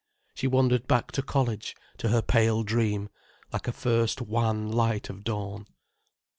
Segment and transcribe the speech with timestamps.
[0.33, 3.09] She wandered back to college, to her pale dream,
[3.53, 5.67] like a first wan light of dawn.